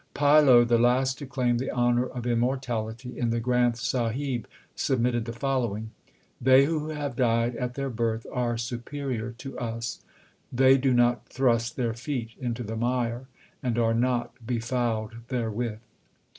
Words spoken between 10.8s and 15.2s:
not thrust their feet into the mire, and are not befouled